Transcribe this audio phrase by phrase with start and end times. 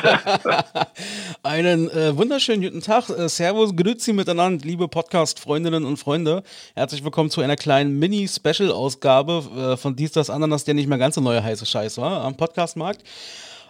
[1.42, 3.08] Einen äh, wunderschönen guten Tag.
[3.10, 6.42] Äh, servus, Grüezi miteinander, liebe Podcast-Freundinnen und Freunde.
[6.74, 11.16] Herzlich willkommen zu einer kleinen Mini-Special-Ausgabe äh, von Dies, das, Ananas, der nicht mehr ganz
[11.16, 13.04] so neue heiße Scheiß war am Podcastmarkt.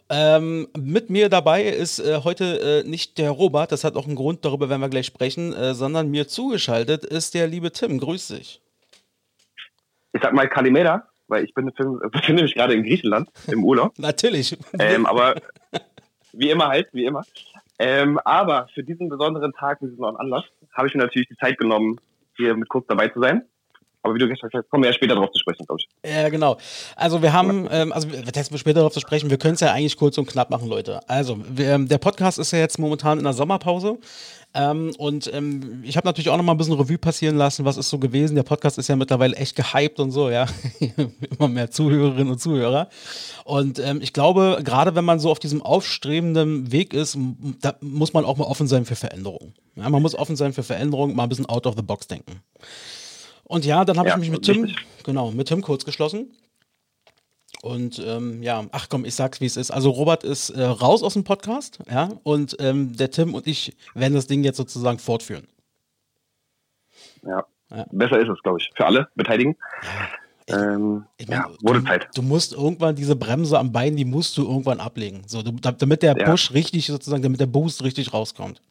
[0.08, 4.16] Ähm, mit mir dabei ist äh, heute äh, nicht der Robert, das hat auch einen
[4.16, 7.98] Grund, darüber werden wir gleich sprechen, äh, sondern mir zugeschaltet ist der liebe Tim.
[7.98, 8.60] Grüß dich.
[10.12, 11.70] Ich sag mal Kalimera, weil ich bin,
[12.10, 13.92] befinde mich gerade in Griechenland im Urlaub.
[13.98, 14.58] Natürlich.
[14.78, 15.36] Ähm, aber
[16.32, 17.22] wie immer halt, wie immer.
[17.78, 21.58] Ähm, aber für diesen besonderen Tag, diesen besonderen Anlass, habe ich mir natürlich die Zeit
[21.58, 21.98] genommen,
[22.36, 23.44] hier mit kurz dabei zu sein.
[24.02, 26.10] Aber wie du gesagt hast, kommen wir ja später darauf zu sprechen, glaube ich.
[26.10, 26.56] Ja, genau.
[26.96, 29.72] Also wir haben, ähm, also wir testen später darauf zu sprechen, wir können es ja
[29.72, 31.00] eigentlich kurz und knapp machen, Leute.
[31.08, 33.98] Also, wir, ähm, der Podcast ist ja jetzt momentan in der Sommerpause.
[34.52, 37.76] Ähm, und ähm, ich habe natürlich auch noch mal ein bisschen Revue passieren lassen, was
[37.76, 38.34] ist so gewesen.
[38.34, 40.46] Der Podcast ist ja mittlerweile echt gehypt und so, ja.
[41.38, 42.88] Immer mehr Zuhörerinnen und Zuhörer.
[43.44, 47.16] Und ähm, ich glaube, gerade wenn man so auf diesem aufstrebenden Weg ist,
[47.60, 49.54] da muss man auch mal offen sein für Veränderungen.
[49.76, 52.42] Ja, man muss offen sein für Veränderungen, mal ein bisschen out of the box denken.
[53.50, 54.86] Und ja, dann habe ja, ich mich mit Tim, richtig.
[55.02, 56.30] genau, mit Tim kurz geschlossen.
[57.62, 59.72] Und ähm, ja, ach komm, ich sag's wie es ist.
[59.72, 63.76] Also Robert ist äh, raus aus dem Podcast, ja, und ähm, der Tim und ich
[63.94, 65.48] werden das Ding jetzt sozusagen fortführen.
[67.26, 67.86] Ja, ja.
[67.90, 69.56] besser ist es, glaube ich, für alle Beteiligten.
[70.48, 70.74] Ja.
[70.74, 72.08] Ähm, ich mein, ja, wurde du, Zeit.
[72.14, 75.22] Du musst irgendwann diese Bremse am Bein, die musst du irgendwann ablegen.
[75.26, 78.62] So, du, damit der Push richtig sozusagen, damit der Boost richtig rauskommt.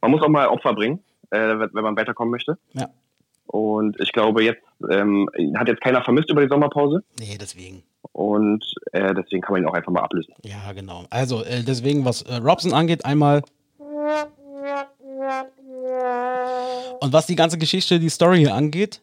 [0.00, 0.98] Man muss auch mal Opfer bringen,
[1.30, 2.58] äh, wenn man weiterkommen möchte.
[2.72, 2.88] Ja.
[3.48, 7.02] Und ich glaube, jetzt ähm, hat jetzt keiner vermisst über die Sommerpause.
[7.18, 7.82] Nee, deswegen.
[8.12, 10.34] Und äh, deswegen kann man ihn auch einfach mal ablösen.
[10.44, 11.04] Ja, genau.
[11.10, 13.42] Also äh, deswegen, was äh, Robson angeht, einmal.
[17.00, 19.00] Und was die ganze Geschichte, die Story hier angeht.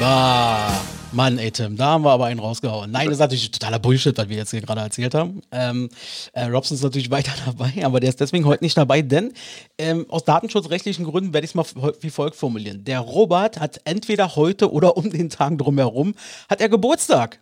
[0.00, 0.87] Bah.
[1.12, 2.90] Mann, ey, Tim, da haben wir aber einen rausgehauen.
[2.90, 5.40] Nein, das ist natürlich totaler Bullshit, was wir jetzt hier gerade erzählt haben.
[5.50, 5.88] Ähm,
[6.32, 9.32] äh, Robson ist natürlich weiter dabei, aber der ist deswegen heute nicht dabei, denn
[9.78, 11.64] ähm, aus datenschutzrechtlichen Gründen werde ich es mal
[12.00, 12.84] wie folgt formulieren.
[12.84, 16.14] Der Robert hat entweder heute oder um den Tag drumherum,
[16.48, 17.40] hat er Geburtstag.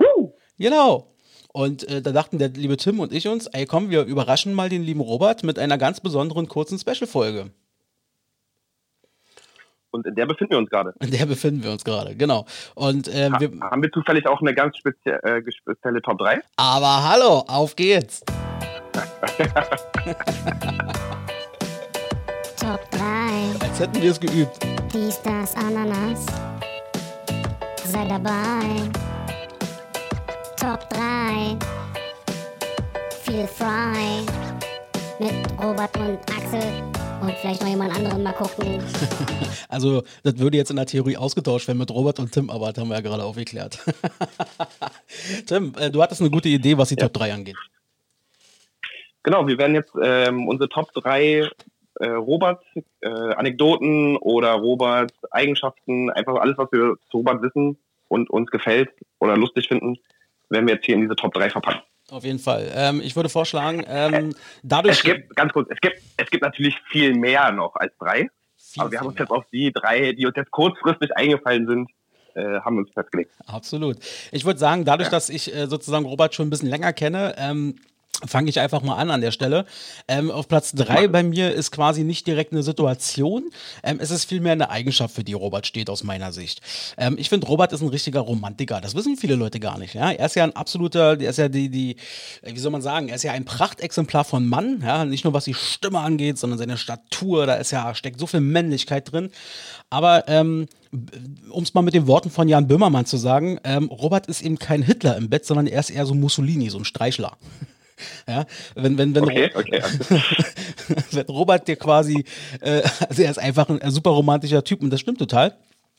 [0.00, 0.30] Uh.
[0.58, 1.12] Genau.
[1.52, 4.68] Und äh, da dachten der liebe Tim und ich uns, ey komm, wir überraschen mal
[4.68, 7.50] den lieben Robert mit einer ganz besonderen kurzen Special-Folge.
[9.90, 10.94] Und in der befinden wir uns gerade.
[11.00, 12.46] In der befinden wir uns gerade, genau.
[12.74, 16.40] Und ähm, ha wir, haben wir zufällig auch eine ganz spezie äh, spezielle Top 3?
[16.56, 18.22] Aber hallo, auf geht's.
[22.60, 22.98] Top 3.
[23.60, 24.58] Als hätten wir es geübt.
[24.92, 26.26] Dies, das, Ananas.
[27.84, 28.90] Sei dabei.
[30.58, 31.56] Top 3.
[33.22, 34.24] Feel frei.
[35.18, 38.82] Mit Robert und Axel und vielleicht noch jemand anderen mal gucken.
[39.68, 42.78] also, das würde jetzt in der Theorie ausgetauscht werden mit Robert und Tim, aber das
[42.78, 43.78] haben wir ja gerade aufgeklärt.
[45.46, 47.04] Tim, äh, du hattest eine gute Idee, was die ja.
[47.04, 47.56] Top 3 angeht.
[49.22, 51.48] Genau, wir werden jetzt ähm, unsere Top 3
[51.98, 52.62] äh, Robert
[53.00, 57.78] äh, Anekdoten oder Robert Eigenschaften, einfach alles, was wir zu Robert wissen
[58.08, 59.98] und uns gefällt oder lustig finden,
[60.48, 61.82] werden wir jetzt hier in diese Top 3 verpacken.
[62.10, 62.70] Auf jeden Fall.
[62.74, 64.98] Ähm, ich würde vorschlagen, ähm, dadurch.
[64.98, 68.28] Es gibt, ganz kurz, es gibt, es gibt natürlich viel mehr noch als drei.
[68.56, 71.90] Viel, aber wir haben uns jetzt auf die drei, die uns jetzt kurzfristig eingefallen sind,
[72.34, 73.32] äh, haben uns festgelegt.
[73.46, 73.96] Absolut.
[74.30, 75.10] Ich würde sagen, dadurch, ja.
[75.10, 77.76] dass ich äh, sozusagen Robert schon ein bisschen länger kenne, ähm,
[78.26, 79.66] Fange ich einfach mal an an der Stelle.
[80.08, 83.50] Ähm, auf Platz 3 bei mir ist quasi nicht direkt eine Situation.
[83.82, 86.60] Ähm, es ist vielmehr eine Eigenschaft, für die Robert steht, aus meiner Sicht.
[86.96, 88.80] Ähm, ich finde, Robert ist ein richtiger Romantiker.
[88.80, 89.94] Das wissen viele Leute gar nicht.
[89.94, 90.10] Ja?
[90.10, 91.96] Er ist ja ein absoluter, er ist ja die, die,
[92.42, 94.82] äh, wie soll man sagen, er ist ja ein Prachtexemplar von Mann.
[94.82, 95.04] Ja?
[95.04, 97.46] Nicht nur was die Stimme angeht, sondern seine Statur.
[97.46, 99.30] Da ist ja, steckt so viel Männlichkeit drin.
[99.90, 100.66] Aber ähm,
[101.50, 104.58] um es mal mit den Worten von Jan Böhmermann zu sagen, ähm, Robert ist eben
[104.58, 107.36] kein Hitler im Bett, sondern er ist eher so Mussolini, so ein Streichler.
[108.28, 108.44] Ja,
[108.74, 109.82] wenn, wenn, wenn, okay, okay.
[111.12, 112.24] wenn Robert dir quasi,
[112.60, 115.56] äh, also er ist einfach ein, ein super romantischer Typ und das stimmt total.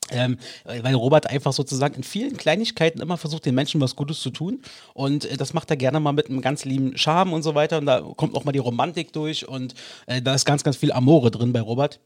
[0.10, 4.30] Ähm, weil Robert einfach sozusagen in vielen Kleinigkeiten immer versucht, den Menschen was Gutes zu
[4.30, 4.62] tun.
[4.94, 7.78] Und äh, das macht er gerne mal mit einem ganz lieben Charme und so weiter.
[7.78, 9.74] Und da kommt auch mal die Romantik durch und
[10.06, 12.00] äh, da ist ganz, ganz viel Amore drin bei Robert.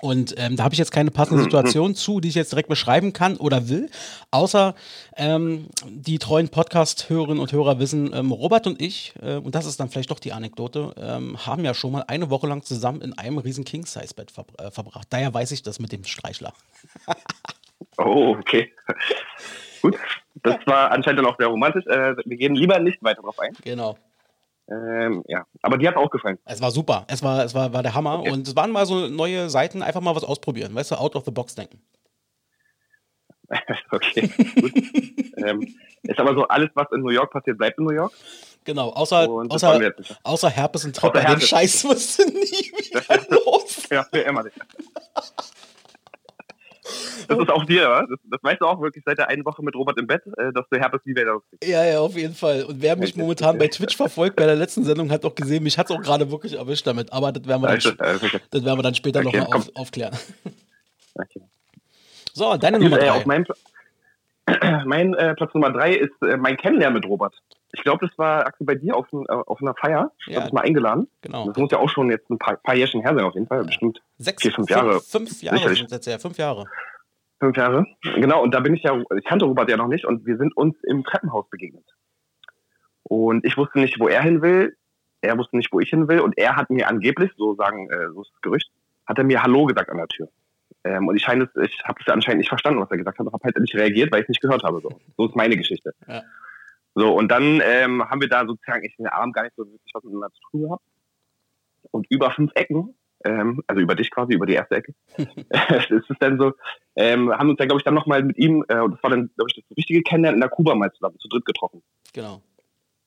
[0.00, 3.12] Und ähm, da habe ich jetzt keine passende Situation zu, die ich jetzt direkt beschreiben
[3.12, 3.88] kann oder will.
[4.30, 4.74] Außer
[5.16, 9.80] ähm, die treuen Podcast-Hörerinnen und Hörer wissen, ähm, Robert und ich, äh, und das ist
[9.80, 13.16] dann vielleicht doch die Anekdote, ähm, haben ja schon mal eine Woche lang zusammen in
[13.16, 15.08] einem riesen King-Size-Bett ver äh, verbracht.
[15.10, 16.52] Daher weiß ich das mit dem Streichler.
[17.96, 18.72] oh, okay.
[19.80, 19.96] Gut,
[20.42, 21.86] das war anscheinend dann auch sehr romantisch.
[21.86, 23.56] Äh, wir gehen lieber nicht weiter drauf ein.
[23.64, 23.96] Genau.
[24.68, 26.38] Ähm, ja, aber die hat auch gefallen.
[26.44, 27.04] Es war super.
[27.08, 28.20] Es war, es war, war der Hammer.
[28.20, 28.30] Okay.
[28.30, 30.74] Und es waren mal so neue Seiten, einfach mal was ausprobieren.
[30.74, 31.80] Weißt du, out of the box denken.
[33.92, 34.28] okay,
[34.60, 34.72] gut.
[35.36, 38.12] ähm, ist aber so, alles, was in New York passiert, bleibt in New York.
[38.64, 39.92] Genau, außer, Und außer,
[40.24, 41.20] außer Herpes und Trepper.
[41.20, 41.40] Außer Den.
[41.40, 43.88] Scheiß musst du nie wieder los.
[43.88, 44.56] Ja, für immer nicht.
[47.28, 48.06] Das ist auch dir, wa?
[48.08, 50.52] Das, das weißt du auch wirklich seit der einen Woche mit Robert im Bett, äh,
[50.52, 51.40] dass du Herpes nie wieder.
[51.62, 52.64] Ja, ja, auf jeden Fall.
[52.64, 55.34] Und wer mich Ja, momentan bei das- Twitch verfolgt, bei der letzten Sendung, hat auch
[55.34, 57.12] gesehen, mich hat es auch gerade wirklich erwischt damit.
[57.12, 58.40] Aber das werden wir dann, Also, äh, okay.
[58.50, 60.14] das werden wir dann später Okay, nochmal auf, aufklären.
[61.18, 61.40] Okay.
[62.34, 63.12] So, deine Gut, Nummer äh, drei.
[63.12, 63.46] auf meinem
[64.84, 67.34] mein äh, Platz Nummer drei ist äh, mein Kennenlernen mit Robert.
[67.72, 70.12] Ich glaube, das war Axel bei dir auf, äh, auf einer Feier.
[70.26, 70.42] Ich Ja.
[70.42, 71.08] habe mal eingeladen.
[71.22, 71.46] Genau.
[71.48, 73.64] Das muss ja auch schon jetzt ein paar, paar Jährchen her sein, auf jeden Fall.
[73.64, 75.00] Bestimmt Sechs, vier, fünf Jahre.
[75.00, 75.78] Fünf, Jahre Sicherlich.
[75.80, 76.64] sind jetzt ja, fünf Jahre.
[77.40, 77.86] Fünf Jahre.
[78.02, 80.56] Genau, und da bin ich ja, ich kannte Robert ja noch nicht und wir sind
[80.56, 81.84] uns im Treppenhaus begegnet.
[83.02, 84.76] Und ich wusste nicht, wo er hin will.
[85.20, 86.20] Er wusste nicht, wo ich hin will.
[86.20, 88.70] Und er hat mir angeblich, so sagen, äh, so ist das Gerücht,
[89.06, 90.28] hat er mir Hallo gesagt an der Tür.
[90.84, 93.26] Ähm, und ich scheine es, ich habe es anscheinend nicht verstanden, was er gesagt hat,
[93.26, 94.80] und habe halt nicht reagiert, weil ich nicht gehört habe.
[94.80, 95.92] So, so ist meine Geschichte.
[96.06, 96.22] Ja.
[96.94, 99.66] So, und dann ähm, haben wir da sozusagen ich in der Abend gar nicht so
[99.66, 100.84] wirklich was miteinander zu tun gehabt.
[101.90, 102.94] Und über fünf Ecken,
[103.26, 106.52] ähm, also über dich quasi, über die erste Ecke, es ist dann so,
[106.96, 109.30] ähm, haben uns ja, glaube ich, dann nochmal mit ihm, äh, und das war dann,
[109.36, 111.82] glaube ich, das richtige Kennenlernen in der Kuba mal zusammen, zu dritt getroffen.
[112.12, 112.40] Genau.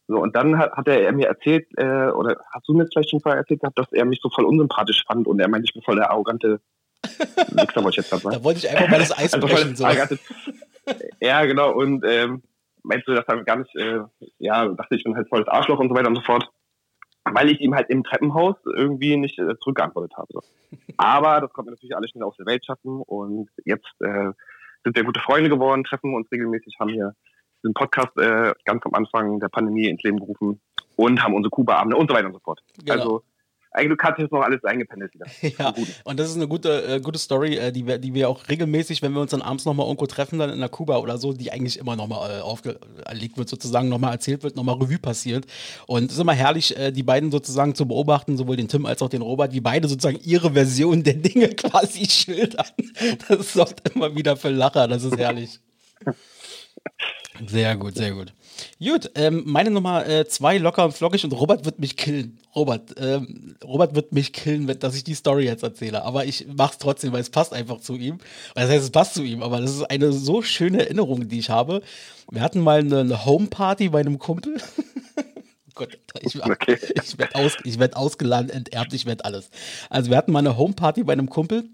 [0.08, 3.12] So, und dann hat, hat er mir erzählt, äh, oder hast du mir jetzt vielleicht
[3.12, 5.74] schon vorher erzählt gehabt, dass er mich so voll unsympathisch fand und er meinte, ich
[5.74, 6.60] bin voll der arrogante
[7.04, 8.36] Wichser, wollte ich jetzt sagen.
[8.36, 9.76] Da wollte ich einfach mal das Eis Also brechen.
[9.76, 9.88] So.
[11.22, 12.42] Ja, genau, und ähm,
[12.84, 14.00] meinst du, das dann gar nicht, äh,
[14.40, 16.50] ja, dachte ich bin halt voll das Arschloch und so weiter und so fort.
[17.26, 20.28] Weil ich ihm halt im Treppenhaus irgendwie nicht äh, zurückgeantwortet habe.
[20.32, 20.42] So.
[20.98, 24.32] Aber das konnte natürlich alles schnell aus der Welt schaffen und jetzt äh,
[24.84, 27.16] sind wir gute Freunde geworden, treffen uns regelmäßig, haben hier
[27.62, 30.62] diesen Podcast äh, ganz am Anfang der Pandemie ins Leben gerufen
[30.96, 32.62] und haben unsere Kuba-Abende und so weiter und so fort.
[32.80, 32.94] Genau.
[32.94, 33.24] Also
[33.72, 35.26] eigentlich hat sich jetzt noch alles eingependelt wieder.
[35.60, 35.74] Ja,
[36.04, 39.02] und das ist eine gute, äh, gute Story, äh, die, wir, die wir auch regelmäßig,
[39.02, 41.52] wenn wir uns dann abends nochmal irgendwo treffen, dann in der Kuba oder so, die
[41.52, 45.46] eigentlich immer nochmal äh, aufgelegt wird, sozusagen nochmal erzählt wird, nochmal Revue passiert.
[45.88, 49.02] Und es ist immer herrlich, äh, die beiden sozusagen zu beobachten, sowohl den Tim als
[49.02, 52.66] auch den Robert, wie beide sozusagen ihre Version der Dinge quasi schildern.
[53.28, 55.60] Das sorgt immer wieder für Lacher, das ist herrlich.
[57.48, 58.34] Sehr gut, sehr gut.
[58.84, 62.40] Gut, ähm, meine Nummer äh, zwei, locker und flockig und Robert wird mich killen.
[62.56, 66.04] Robert, ähm, Robert wird mich killen, wenn, dass ich die Story jetzt erzähle.
[66.04, 68.18] Aber ich mach's trotzdem, weil es passt einfach zu ihm.
[68.56, 71.50] Das heißt, es passt zu ihm, aber das ist eine so schöne Erinnerung, die ich
[71.50, 71.82] habe.
[72.30, 74.58] Wir hatten mal eine, eine Homeparty bei einem Kumpel.
[75.76, 76.78] Gott, ich, Okay.
[77.02, 79.50] ich werde aus, ich werd ausgeladen, enterbt, ich werde alles.
[79.90, 81.70] Also wir hatten mal eine Homeparty bei einem Kumpel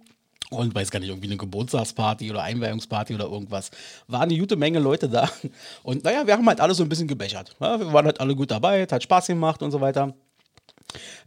[0.51, 3.71] und weiß gar nicht, irgendwie eine Geburtstagsparty oder Einweihungsparty oder irgendwas.
[4.07, 5.29] War eine gute Menge Leute da.
[5.83, 7.55] Und naja, wir haben halt alle so ein bisschen gebechert.
[7.59, 10.13] Ja, wir waren halt alle gut dabei, hat Spaß gemacht und so weiter.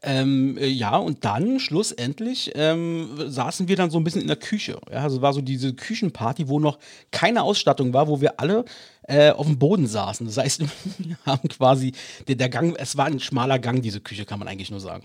[0.02, 4.36] Ähm, äh, ja, und dann schlussendlich ähm, saßen wir dann so ein bisschen in der
[4.36, 4.80] Küche.
[4.90, 6.78] Ja, also war so diese Küchenparty, wo noch
[7.10, 8.64] keine Ausstattung war, wo wir alle
[9.02, 10.26] äh, auf dem Boden saßen.
[10.26, 10.60] Das heißt,
[10.98, 11.92] wir haben quasi,
[12.28, 15.04] der, der Gang, es war ein schmaler Gang, diese Küche, kann man eigentlich nur sagen.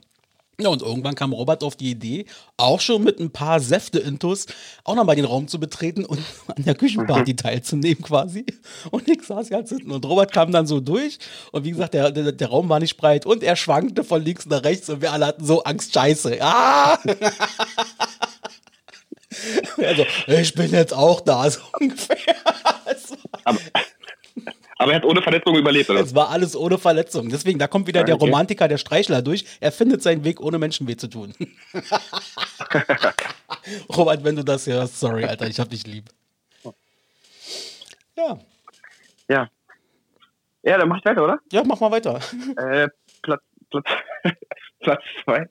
[0.59, 2.25] Ja, und irgendwann kam Robert auf die Idee,
[2.57, 4.45] auch schon mit ein paar Säfte-Intus,
[4.83, 6.19] auch nochmal den Raum zu betreten und
[6.55, 8.45] an der Küchenparty teilzunehmen quasi.
[8.91, 11.17] Und ich saß ganz hinten und Robert kam dann so durch
[11.51, 14.45] und wie gesagt, der, der, der Raum war nicht breit und er schwankte von links
[14.45, 16.37] nach rechts und wir alle hatten so Angst, scheiße.
[16.39, 16.99] Ah!
[19.77, 22.35] Also, ich bin jetzt auch da, so ungefähr.
[23.43, 23.59] Aber,
[24.83, 26.01] aber er hat ohne Verletzung überlebt, oder?
[26.01, 27.29] es war alles ohne Verletzung.
[27.29, 28.25] Deswegen, da kommt wieder Ja, der okay.
[28.25, 29.45] Romantiker, der Streichler durch.
[29.59, 31.33] Er findet seinen Weg, ohne Menschen weh zu tun.
[33.95, 36.05] Robert, wenn du das hörst, sorry, Alter, ich hab dich lieb.
[38.15, 38.37] Ja,
[39.29, 39.49] Ja.
[40.65, 41.39] Ja, dann mach ich weiter, oder?
[41.51, 42.21] ja, mach mal weiter.
[42.55, 42.87] Äh,
[43.21, 43.85] Platz, Platz,
[44.79, 45.49] Platz zwei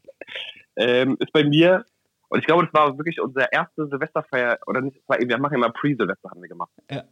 [0.76, 1.84] ähm, ist bei mir,
[2.28, 5.70] und ich glaube, das war wirklich unsere erste Silvesterfeier, oder nicht, war, wir machen immer
[5.70, 6.70] Pre-Silvester, haben wir gemacht.
[6.90, 7.04] Ja.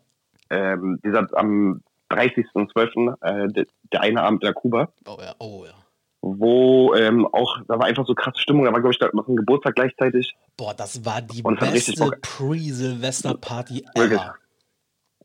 [0.49, 5.65] Ähm, dieser am 30.12., äh, der, der eine Abend in der Kuba, Oh ja, oh
[5.67, 5.73] ja.
[6.21, 9.29] wo ähm, auch, da war einfach so krasse Stimmung, da war, glaube ich, da noch
[9.29, 10.35] ein Geburtstag gleichzeitig.
[10.57, 12.11] Boah, das war die Und beste.
[12.21, 14.21] Pre-Silvester-Party Wirklich.
[14.21, 14.35] ever.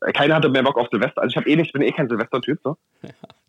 [0.02, 1.22] Äh, Keiner hatte mehr Bock auf Silvester.
[1.22, 2.76] Also ich habe eh nicht, ich bin eh kein Silvester-Typ, so.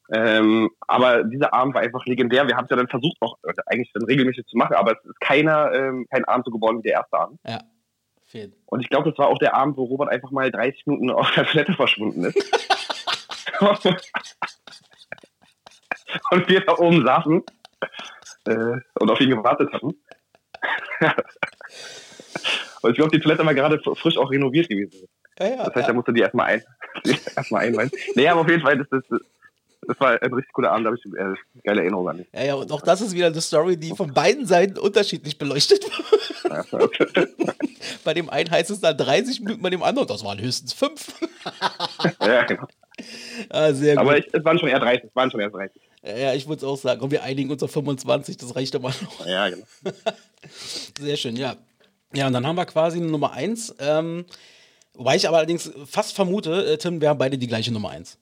[0.09, 2.47] Ähm, aber dieser Abend war einfach legendär.
[2.47, 5.03] Wir haben es ja dann versucht, auch äh, eigentlich dann regelmäßig zu machen, aber es
[5.05, 7.39] ist keiner, ähm, kein Abend so geworden wie der erste Abend.
[7.45, 7.59] Ja,
[8.23, 8.53] fehlt.
[8.67, 11.29] Und ich glaube, das war auch der Abend, wo Robert einfach mal 30 Minuten auf
[11.31, 12.37] der Toilette verschwunden ist.
[16.31, 17.43] und wir da oben saßen
[18.45, 19.95] äh, und auf ihn gewartet hatten.
[22.81, 25.07] und ich glaube, die Toilette war gerade frisch auch renoviert gewesen.
[25.39, 25.87] Ja, ja, Das heißt, ja.
[25.87, 26.63] er musste die erstmal ein,
[27.35, 27.91] erstmal einweihen.
[28.15, 29.03] Nee, aber auf jeden Fall, das, das,
[29.87, 31.33] das war ein richtig cooler Abend, da habe ich äh,
[31.63, 32.25] geile Erinnerungen an.
[32.33, 35.83] Ja, ja, und auch das ist wieder eine Story, die von beiden Seiten unterschiedlich beleuchtet
[35.83, 35.93] wird.
[38.03, 41.13] bei dem einen heißt es dann 30 Minuten, bei dem anderen, das waren höchstens fünf.
[42.21, 42.67] ja, genau.
[43.49, 44.01] Ah, sehr gut.
[44.01, 45.81] Aber es waren schon eher 30, es waren schon eher 30.
[46.03, 47.01] Ja, ich würde es auch sagen.
[47.01, 49.25] Und wir einigen uns auf 25, das reicht immer noch.
[49.25, 49.65] Ja, genau.
[50.99, 51.55] Sehr schön, ja.
[52.13, 53.75] Ja, und dann haben wir quasi eine Nummer 1.
[53.79, 54.25] Ähm,
[54.93, 58.17] wobei ich aber allerdings fast vermute, äh, Tim, wir haben beide die gleiche Nummer 1.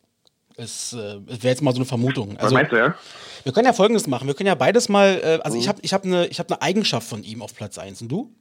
[0.58, 2.38] Es, äh, wäre jetzt mal so eine Vermutung.
[2.40, 2.96] Was meinst du, ja?
[3.44, 4.28] Wir können ja folgendes machen.
[4.28, 7.08] Wir können ja beides mal, äh, also ich habe ich hab eine hab ne Eigenschaft
[7.08, 8.34] von ihm auf Platz 1 und du?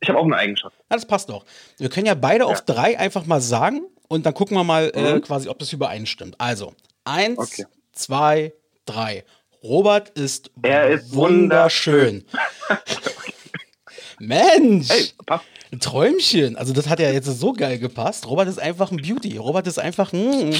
[0.00, 0.76] Ich habe auch eine Eigenschaft.
[0.90, 1.46] Ja, das passt doch.
[1.78, 5.20] Wir können ja beide auf drei einfach mal sagen und dann gucken wir mal äh,
[5.20, 6.36] quasi, ob das übereinstimmt.
[6.40, 7.64] Also, eins, Okay.
[7.92, 8.52] zwei,
[8.84, 9.24] drei.
[9.62, 12.24] Robert ist, Er ist wunderschön.
[14.18, 14.88] Mensch!
[14.90, 15.44] Hey, passt.
[15.72, 16.56] Ein Träumchen.
[16.56, 18.28] Also, das hat ja jetzt so geil gepasst.
[18.28, 19.36] Robert ist einfach ein Beauty.
[19.36, 20.12] Robert ist einfach.
[20.12, 20.52] Mm,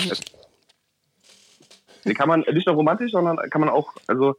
[2.04, 4.34] Die kann man nicht nur romantisch, sondern kann man auch, also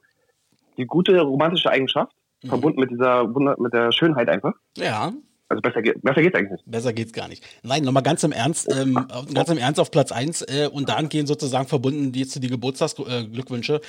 [0.77, 2.11] die gute romantische Eigenschaft,
[2.43, 2.49] Mhm.
[2.49, 4.53] verbunden mit dieser Wunder, mit der Schönheit einfach.
[4.77, 5.11] ja,
[5.49, 6.63] Also besser, geht, geht's eigentlich nicht.
[6.65, 7.43] besser geht's gar nicht.
[7.63, 11.25] Nein, nochmal ganz im Ernst, ähm, ganz im Ernst auf Platz 1 äh, und gehen
[11.25, 13.79] sozusagen verbunden die, zu die Geburtstagsglückwünsche.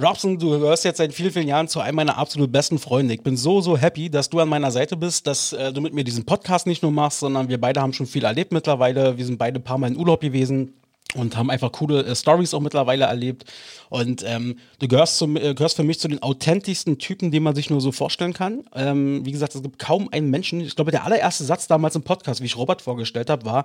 [0.00, 3.12] Robson, du gehörst jetzt seit vielen, vielen Jahren zu einem meiner absolut besten Freunde.
[3.12, 5.92] Ich bin so, so happy, dass du an meiner Seite bist, dass äh, du mit
[5.92, 9.18] mir diesen Podcast nicht nur machst, sondern wir beide haben schon viel erlebt mittlerweile.
[9.18, 10.72] Wir sind beide ein paar Mal in Urlaub gewesen
[11.14, 13.44] und haben einfach coole äh, Stories auch mittlerweile erlebt.
[13.88, 17.54] Und ähm, du gehörst, zum, äh, gehörst für mich zu den authentischsten Typen, den man
[17.54, 18.64] sich nur so vorstellen kann.
[18.74, 22.02] Ähm, wie gesagt, es gibt kaum einen Menschen, ich glaube, der allererste Satz damals im
[22.02, 23.64] Podcast, wie ich Robert vorgestellt habe, war,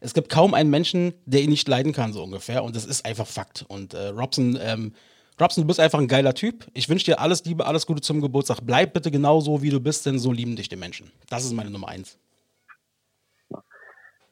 [0.00, 2.62] es gibt kaum einen Menschen, der ihn nicht leiden kann, so ungefähr.
[2.62, 3.64] Und das ist einfach Fakt.
[3.66, 4.92] Und äh, Robson, ähm,
[5.40, 6.66] Robson, du bist einfach ein geiler Typ.
[6.74, 8.58] Ich wünsche dir alles Liebe, alles Gute zum Geburtstag.
[8.62, 11.10] Bleib bitte genau so, wie du bist, denn so lieben dich die Menschen.
[11.28, 12.18] Das ist meine Nummer eins.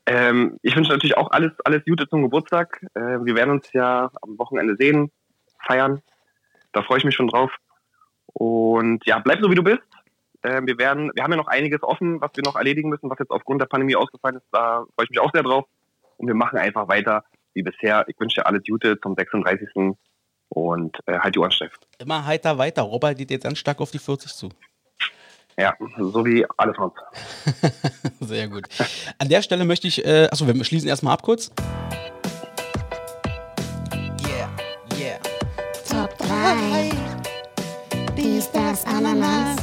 [0.06, 2.84] Ähm, ich wünsche natürlich auch alles, alles Gute zum Geburtstag.
[2.94, 5.10] Äh, wir werden uns ja am Wochenende sehen,
[5.64, 6.02] feiern.
[6.72, 7.52] Da freue ich mich schon drauf.
[8.26, 9.82] Und ja, bleib so wie du bist.
[10.42, 13.18] Äh, wir werden, wir haben ja noch einiges offen, was wir noch erledigen müssen, was
[13.18, 14.46] jetzt aufgrund der Pandemie ausgefallen ist.
[14.50, 15.66] Da freue ich mich auch sehr drauf.
[16.16, 18.04] Und wir machen einfach weiter wie bisher.
[18.08, 19.68] Ich wünsche dir alles Gute zum 36.
[20.48, 21.72] Und äh, halt die Ohren steif.
[21.98, 22.82] Immer heiter weiter.
[22.82, 24.50] Robert geht jetzt ganz stark auf die 40 zu.
[25.58, 26.96] Ja, so wie alles sonst.
[28.20, 28.64] Sehr gut.
[29.18, 31.50] An der Stelle möchte ich, äh, achso, wir schließen erstmal ab kurz.
[33.92, 34.48] Yeah,
[34.98, 35.18] yeah.
[35.88, 36.90] Top 3.
[38.16, 39.58] Dies, das, Ananas.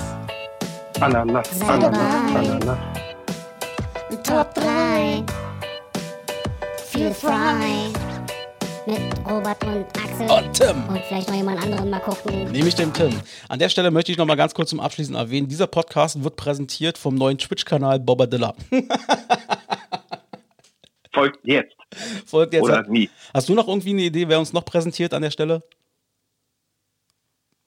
[1.00, 2.50] Ananas, Sei Ananas, dabei.
[2.50, 2.78] Ananas.
[4.24, 5.24] Top 3.
[6.92, 8.09] Feel Fry.
[8.90, 10.32] Mit Robert und Axel.
[10.32, 10.88] Und Tim.
[10.88, 12.52] Und vielleicht noch jemand anderen mal gucken.
[12.52, 13.22] Nehme ich den Tim.
[13.48, 16.36] An der Stelle möchte ich noch mal ganz kurz zum Abschließen erwähnen, dieser Podcast wird
[16.38, 18.56] präsentiert vom neuen Twitch-Kanal Bobadilla.
[21.14, 21.76] Folgt jetzt
[22.26, 22.64] Folgt jetzt.
[22.64, 23.12] oder nie.
[23.32, 25.62] Hast du noch irgendwie eine Idee, wer uns noch präsentiert an der Stelle?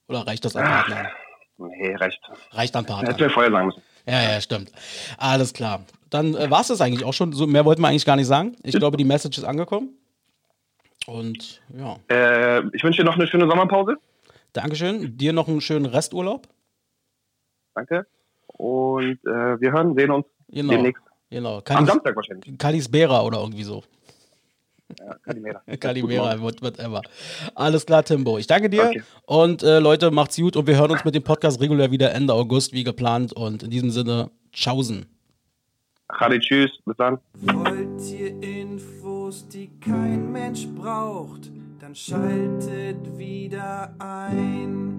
[0.09, 1.09] Oder reicht das an Partner?
[1.57, 2.21] Nee, reicht.
[2.50, 3.17] Reicht an Partner.
[3.17, 3.83] mir vorher sagen müssen.
[4.07, 4.73] Ja, ja, stimmt.
[5.19, 5.85] Alles klar.
[6.11, 7.33] Dann äh, war es das eigentlich auch schon.
[7.33, 8.57] So, mehr wollten wir eigentlich gar nicht sagen.
[8.64, 9.97] Ich glaube, die Message ist angekommen.
[11.06, 13.97] Und ja, Äh, ich wünsche dir noch eine schöne Sommerpause.
[14.52, 15.16] Dankeschön.
[15.16, 16.47] Dir noch einen schönen Resturlaub.
[17.75, 18.06] Danke.
[18.47, 20.73] Und äh, wir hören, sehen uns Genau.
[20.75, 21.02] demnächst.
[21.30, 21.56] Genau.
[21.59, 22.59] Am Kalis, Samstag wahrscheinlich.
[22.59, 23.82] Kalis Bera oder irgendwie so.
[24.99, 25.62] Ja, Kalimera.
[25.80, 27.00] Kalimera, what- whatever.
[27.54, 28.37] Alles klar, Timbo.
[28.37, 28.85] Ich danke dir.
[28.88, 29.02] Okay.
[29.25, 32.35] Und äh, Leute, macht's gut und wir hören uns mit dem Podcast regulär wieder Ende
[32.35, 33.32] August, wie geplant.
[33.32, 35.06] Und in diesem Sinne, tschaußen.
[36.09, 36.71] Chadi, tschüss.
[36.85, 37.18] Bis dann.
[37.40, 38.42] Wollt ihr
[39.32, 44.98] Infos, die kein Mensch braucht, dann schaltet wieder ein.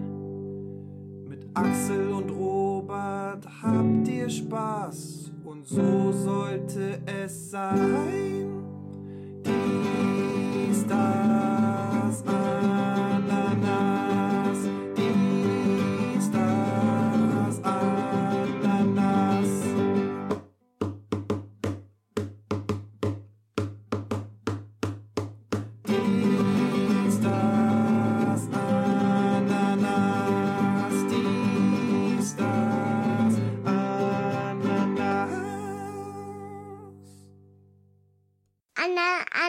[1.27, 8.63] Mit Axel und Robert habt ihr Spaß und so sollte es sein.
[9.45, 13.12] Dies, das, Ananas.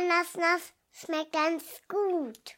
[0.04, 2.56] Anna, Anasnas schmeckt ganz gut.